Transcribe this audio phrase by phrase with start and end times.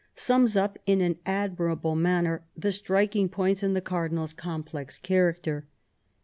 [0.15, 5.67] sums up in an admirable manner the striking points in the cardinal's complex character.